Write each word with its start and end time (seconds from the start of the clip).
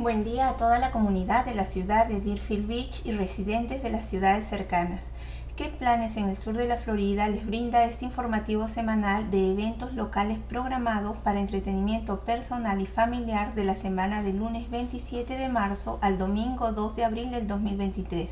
Buen 0.00 0.24
día 0.24 0.48
a 0.48 0.56
toda 0.56 0.78
la 0.78 0.92
comunidad 0.92 1.44
de 1.44 1.54
la 1.54 1.66
ciudad 1.66 2.06
de 2.06 2.22
Deerfield 2.22 2.66
Beach 2.66 3.02
y 3.04 3.12
residentes 3.12 3.82
de 3.82 3.90
las 3.90 4.08
ciudades 4.08 4.48
cercanas. 4.48 5.08
¿Qué 5.56 5.66
planes 5.66 6.16
en 6.16 6.30
el 6.30 6.38
sur 6.38 6.56
de 6.56 6.66
la 6.66 6.78
Florida 6.78 7.28
les 7.28 7.44
brinda 7.44 7.84
este 7.84 8.06
informativo 8.06 8.66
semanal 8.66 9.30
de 9.30 9.50
eventos 9.52 9.92
locales 9.92 10.38
programados 10.48 11.18
para 11.18 11.38
entretenimiento 11.38 12.20
personal 12.20 12.80
y 12.80 12.86
familiar 12.86 13.54
de 13.54 13.64
la 13.64 13.76
semana 13.76 14.22
del 14.22 14.38
lunes 14.38 14.70
27 14.70 15.36
de 15.36 15.50
marzo 15.50 15.98
al 16.00 16.16
domingo 16.16 16.72
2 16.72 16.96
de 16.96 17.04
abril 17.04 17.30
del 17.30 17.46
2023? 17.46 18.30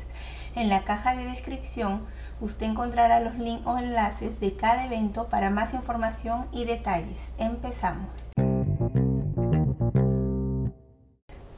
En 0.55 0.69
la 0.69 0.85
caja 0.85 1.15
de 1.15 1.25
descripción 1.25 2.01
usted 2.41 2.65
encontrará 2.65 3.19
los 3.19 3.35
links 3.35 3.67
o 3.67 3.77
enlaces 3.77 4.39
de 4.39 4.55
cada 4.55 4.87
evento 4.87 5.27
para 5.27 5.51
más 5.51 5.75
información 5.75 6.47
y 6.51 6.65
detalles. 6.65 7.29
Empezamos. 7.37 8.09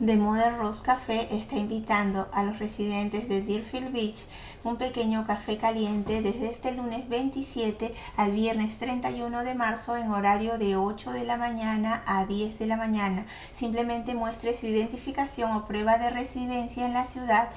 The 0.03 0.17
Modern 0.17 0.57
Rose 0.57 0.83
Café 0.83 1.27
está 1.29 1.57
invitando 1.57 2.27
a 2.33 2.43
los 2.43 2.57
residentes 2.57 3.29
de 3.29 3.43
Deerfield 3.43 3.91
Beach 3.91 4.25
un 4.63 4.77
pequeño 4.77 5.27
café 5.27 5.59
caliente 5.59 6.23
desde 6.23 6.49
este 6.49 6.71
lunes 6.71 7.07
27 7.07 7.93
al 8.17 8.31
viernes 8.31 8.79
31 8.79 9.43
de 9.43 9.53
marzo 9.53 9.95
en 9.95 10.09
horario 10.09 10.57
de 10.57 10.75
8 10.75 11.11
de 11.11 11.23
la 11.23 11.37
mañana 11.37 12.01
a 12.07 12.25
10 12.25 12.57
de 12.57 12.65
la 12.65 12.77
mañana. 12.77 13.27
Simplemente 13.53 14.15
muestre 14.15 14.55
su 14.55 14.65
identificación 14.65 15.51
o 15.51 15.67
prueba 15.67 15.99
de 15.99 16.09
residencia 16.09 16.87
en 16.87 16.93
la 16.93 17.05
ciudad 17.05 17.49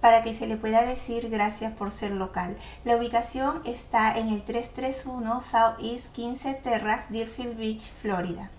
para 0.00 0.22
que 0.22 0.32
se 0.32 0.46
le 0.46 0.56
pueda 0.56 0.82
decir 0.82 1.28
gracias 1.28 1.72
por 1.72 1.90
ser 1.90 2.12
local. 2.12 2.56
La 2.84 2.94
ubicación 2.94 3.62
está 3.64 4.16
en 4.16 4.28
el 4.28 4.44
331 4.44 5.40
Southeast 5.40 6.12
15 6.12 6.54
Terrace, 6.54 7.06
Deerfield 7.10 7.56
Beach, 7.56 7.82
Florida. 8.00 8.52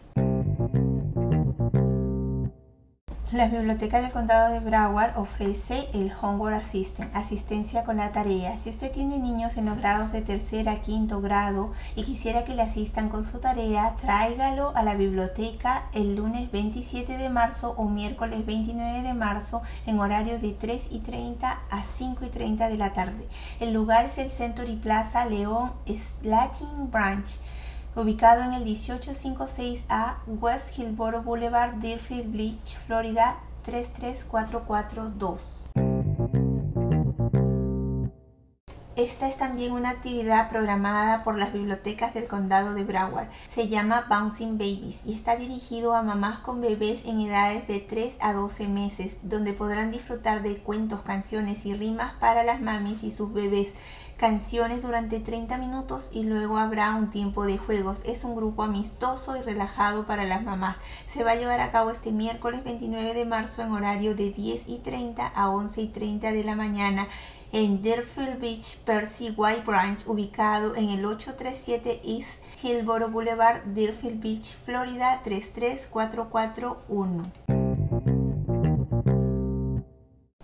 La 3.32 3.48
Biblioteca 3.48 4.02
del 4.02 4.12
Condado 4.12 4.52
de 4.52 4.60
Broward 4.60 5.18
ofrece 5.18 5.88
el 5.94 6.12
Homework 6.22 6.54
Assistant, 6.54 7.16
asistencia 7.16 7.86
con 7.86 7.96
la 7.96 8.12
tarea. 8.12 8.58
Si 8.58 8.70
usted 8.70 8.92
tiene 8.92 9.20
niños 9.20 9.56
en 9.56 9.68
los 9.68 9.78
grados 9.78 10.12
de 10.12 10.22
tercer 10.22 10.68
a 10.68 10.82
quinto 10.82 11.22
grado 11.22 11.72
y 11.96 12.04
quisiera 12.04 12.44
que 12.44 12.56
le 12.56 12.62
asistan 12.62 13.08
con 13.08 13.24
su 13.24 13.40
tarea, 13.40 13.96
tráigalo 14.02 14.74
a 14.76 14.84
la 14.84 14.96
biblioteca 14.96 15.84
el 15.94 16.18
lunes 16.18 16.52
27 16.52 17.18
de 17.18 17.30
marzo 17.30 17.74
o 17.78 17.88
miércoles 17.88 18.46
29 18.46 19.02
de 19.02 19.14
marzo 19.14 19.62
en 19.86 20.02
horario 20.02 20.38
de 20.38 20.52
3 20.52 20.88
y 20.92 21.00
30 21.00 21.58
a 21.70 21.84
5 21.84 22.26
y 22.26 22.30
30 22.30 22.68
de 22.68 22.78
la 22.78 22.92
tarde. 22.92 23.30
El 23.62 23.72
lugar 23.72 24.08
es 24.08 24.18
el 24.18 24.30
Century 24.30 24.76
Plaza 24.76 25.26
León 25.26 25.72
Slating 25.88 26.92
Branch 26.92 27.40
ubicado 27.96 28.44
en 28.44 28.54
el 28.54 28.66
1856A 28.66 30.18
West 30.28 30.78
Hillboro 30.78 31.24
Boulevard, 31.24 31.76
Deerfield 31.76 32.36
Beach, 32.36 32.78
Florida 32.86 33.38
33442. 33.64 35.70
Esta 38.98 39.30
es 39.30 39.38
también 39.38 39.72
una 39.72 39.90
actividad 39.90 40.50
programada 40.50 41.24
por 41.24 41.40
las 41.40 41.54
bibliotecas 41.54 42.14
del 42.14 42.28
condado 42.28 42.74
de 42.74 42.84
Broward. 42.84 43.30
Se 43.50 43.70
llama 43.70 44.06
Bouncing 44.10 44.58
Babies 44.58 45.06
y 45.06 45.14
está 45.14 45.38
dirigido 45.38 45.96
a 45.96 46.04
mamás 46.04 46.40
con 46.40 46.60
bebés 46.60 47.06
en 47.06 47.22
edades 47.22 47.68
de 47.68 47.80
3 47.80 48.18
a 48.20 48.34
12 48.34 48.68
meses, 48.68 49.16
donde 49.24 49.54
podrán 49.54 49.92
disfrutar 49.92 50.44
de 50.44 50.58
cuentos, 50.58 51.02
canciones 51.02 51.66
y 51.66 51.74
rimas 51.74 52.14
para 52.20 52.44
las 52.44 52.62
mamis 52.62 53.04
y 53.04 53.12
sus 53.12 53.34
bebés 53.34 53.70
canciones 54.22 54.82
durante 54.84 55.20
30 55.20 55.58
minutos 55.58 56.12
y 56.14 56.24
luego 56.24 56.60
habrá 56.60 56.94
un 56.94 57.10
tiempo 57.10 57.48
de 57.48 57.58
juegos. 57.58 58.02
Es 58.06 58.24
un 58.24 58.36
grupo 58.36 58.62
amistoso 58.62 59.36
y 59.36 59.42
relajado 59.42 60.06
para 60.06 60.26
las 60.26 60.44
mamás. 60.44 60.76
Se 61.10 61.24
va 61.24 61.32
a 61.32 61.36
llevar 61.36 61.60
a 61.60 61.72
cabo 61.72 61.90
este 61.90 62.12
miércoles 62.12 62.64
29 62.64 63.16
de 63.16 63.26
marzo 63.26 63.64
en 63.64 63.72
horario 63.72 64.14
de 64.14 64.32
10 64.32 64.66
y 64.68 64.78
30 64.78 65.28
a 65.28 65.50
11 65.50 65.82
y 65.82 65.88
30 65.88 66.34
de 66.34 66.44
la 66.44 66.56
mañana 66.56 67.08
en 67.52 67.82
Deerfield 67.82 68.40
Beach, 68.40 68.78
Percy 68.86 69.34
White 69.36 69.64
Branch, 69.66 70.06
ubicado 70.06 70.76
en 70.76 70.92
el 70.92 71.04
837 71.04 72.02
East 72.06 72.30
Hillboro 72.62 73.10
Boulevard, 73.10 73.64
Deerfield 73.74 74.22
Beach, 74.22 74.56
Florida 74.64 75.22
33441. 75.24 77.51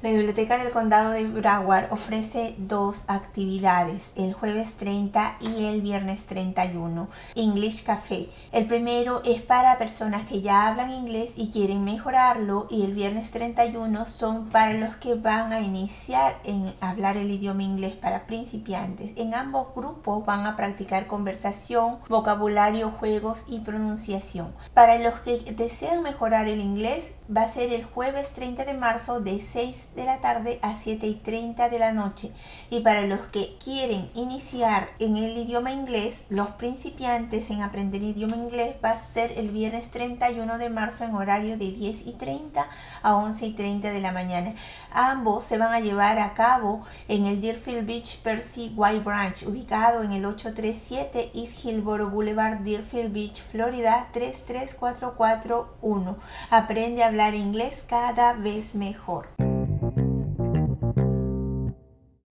La 0.04 0.12
Biblioteca 0.12 0.60
del 0.60 0.72
Condado 0.72 1.10
de 1.10 1.26
Broward 1.26 1.92
ofrece 1.92 2.54
dos 2.60 3.06
actividades, 3.08 4.12
el 4.16 4.34
jueves 4.34 4.76
30 4.76 5.38
y 5.42 5.66
el 5.66 5.82
viernes 5.82 6.28
31. 6.28 7.08
English 7.34 7.84
Café. 7.84 8.30
El 8.52 8.68
primero 8.68 9.24
es 9.26 9.42
para 9.42 9.80
personas 9.80 10.28
que 10.28 10.42
ya 10.42 10.68
hablan 10.68 10.92
inglés 10.92 11.32
y 11.36 11.50
quieren 11.50 11.84
mejorarlo 11.84 12.68
y 12.70 12.84
el 12.84 12.94
viernes 12.94 13.32
31 13.32 14.06
son 14.06 14.50
para 14.50 14.76
los 14.76 14.96
que 14.98 15.16
van 15.16 15.52
a 15.52 15.62
iniciar 15.62 16.36
en 16.44 16.76
hablar 16.80 17.18
el 17.18 17.32
idioma 17.32 17.64
inglés 17.64 17.94
para 17.94 18.28
principiantes. 18.28 19.14
En 19.16 19.34
ambos 19.34 19.74
grupos 19.76 20.24
van 20.28 20.46
a 20.46 20.56
practicar 20.56 21.08
conversación, 21.08 21.98
vocabulario, 22.08 22.92
juegos 22.92 23.46
y 23.48 23.62
pronunciación. 23.62 24.54
Para 24.76 25.00
los 25.00 25.16
que 25.22 25.40
desean 25.54 26.04
mejorar 26.04 26.48
el 26.48 26.62
inglés 26.62 27.16
va 27.36 27.42
a 27.42 27.52
ser 27.52 27.74
el 27.74 27.84
jueves 27.84 28.34
30 28.34 28.64
de 28.64 28.76
marzo 28.76 29.22
de 29.22 29.42
6 29.42 29.88
de 29.98 30.06
la 30.06 30.20
tarde 30.20 30.60
a 30.62 30.76
7 30.82 31.06
y 31.08 31.16
30 31.16 31.68
de 31.70 31.80
la 31.80 31.92
noche. 31.92 32.32
Y 32.70 32.80
para 32.82 33.02
los 33.02 33.22
que 33.32 33.58
quieren 33.62 34.10
iniciar 34.14 34.88
en 35.00 35.18
el 35.18 35.36
idioma 35.38 35.74
inglés, 35.74 36.26
los 36.30 36.50
principiantes 36.52 37.50
en 37.50 37.64
aprender 37.64 38.04
idioma 38.04 38.38
inglés 38.38 38.76
va 38.84 38.92
a 38.92 39.02
ser 39.02 39.32
el 39.38 39.50
viernes 39.50 39.90
31 39.92 40.60
de 40.60 40.70
marzo 40.70 41.04
en 41.04 41.16
horario 41.16 41.58
de 41.58 41.72
10 41.72 42.06
y 42.06 42.14
30 42.14 42.68
a 43.02 43.16
11 43.16 43.48
y 43.48 43.54
30 43.54 43.90
de 43.92 44.00
la 44.00 44.12
mañana. 44.12 44.54
Ambos 44.92 45.44
se 45.44 45.58
van 45.58 45.74
a 45.74 45.80
llevar 45.80 46.20
a 46.20 46.36
cabo 46.36 46.86
en 47.08 47.26
el 47.26 47.42
Deerfield 47.42 47.88
Beach 47.88 48.20
Percy 48.20 48.72
White 48.76 49.04
Branch, 49.04 49.42
ubicado 49.48 50.04
en 50.04 50.12
el 50.12 50.26
837 50.26 51.32
East 51.34 51.66
Hillboro 51.66 52.12
Boulevard, 52.12 52.60
Deerfield 52.60 53.12
Beach, 53.12 53.42
Florida 53.52 54.10
33441. 54.14 56.18
Aprende 56.52 57.04
a 57.04 57.08
hablar 57.08 57.34
inglés 57.34 57.84
cada 57.88 58.34
vez 58.34 58.76
mejor. 58.76 59.47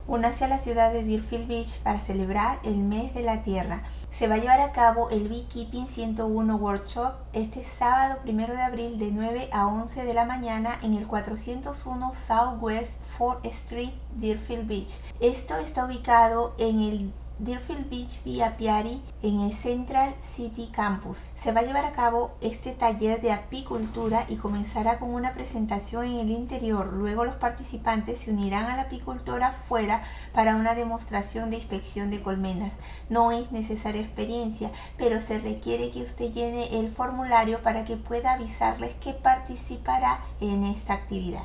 Únase 0.08 0.44
a 0.44 0.48
la 0.48 0.60
ciudad 0.60 0.92
de 0.92 1.02
Deerfield 1.02 1.48
Beach 1.48 1.80
para 1.80 2.00
celebrar 2.00 2.60
el 2.62 2.76
mes 2.76 3.12
de 3.12 3.24
la 3.24 3.42
tierra. 3.42 3.82
Se 4.12 4.28
va 4.28 4.36
a 4.36 4.38
llevar 4.38 4.60
a 4.60 4.70
cabo 4.70 5.10
el 5.10 5.28
Beekeeping 5.28 5.88
101 5.88 6.54
Workshop 6.54 7.14
este 7.32 7.64
sábado 7.64 8.20
1 8.24 8.46
de 8.46 8.62
abril 8.62 8.98
de 9.00 9.10
9 9.10 9.48
a 9.50 9.66
11 9.66 10.04
de 10.04 10.14
la 10.14 10.24
mañana 10.24 10.78
en 10.82 10.94
el 10.94 11.08
401 11.08 12.14
Southwest 12.14 13.00
4th 13.18 13.46
Street, 13.46 13.94
Deerfield 14.14 14.68
Beach. 14.68 14.92
Esto 15.20 15.56
está 15.56 15.84
ubicado 15.84 16.54
en 16.58 16.80
el 16.80 17.12
Deerfield 17.38 17.90
Beach 17.90 18.22
via 18.24 18.56
Piari 18.56 19.02
en 19.22 19.40
el 19.40 19.52
Central 19.52 20.14
City 20.22 20.70
Campus. 20.72 21.28
Se 21.36 21.52
va 21.52 21.60
a 21.60 21.64
llevar 21.64 21.84
a 21.84 21.92
cabo 21.92 22.34
este 22.40 22.72
taller 22.72 23.20
de 23.20 23.32
apicultura 23.32 24.24
y 24.28 24.36
comenzará 24.36 24.98
con 24.98 25.10
una 25.10 25.34
presentación 25.34 26.04
en 26.04 26.20
el 26.20 26.30
interior. 26.30 26.92
Luego 26.92 27.24
los 27.24 27.36
participantes 27.36 28.20
se 28.20 28.30
unirán 28.30 28.66
a 28.66 28.76
la 28.76 28.82
apicultora 28.82 29.48
afuera 29.48 30.02
para 30.32 30.56
una 30.56 30.74
demostración 30.74 31.50
de 31.50 31.56
inspección 31.56 32.10
de 32.10 32.22
colmenas. 32.22 32.74
No 33.10 33.32
es 33.32 33.52
necesaria 33.52 34.00
experiencia, 34.00 34.70
pero 34.96 35.20
se 35.20 35.38
requiere 35.38 35.90
que 35.90 36.02
usted 36.02 36.32
llene 36.32 36.80
el 36.80 36.90
formulario 36.90 37.62
para 37.62 37.84
que 37.84 37.96
pueda 37.96 38.32
avisarles 38.32 38.94
que 38.94 39.12
participará 39.12 40.20
en 40.40 40.64
esta 40.64 40.94
actividad. 40.94 41.44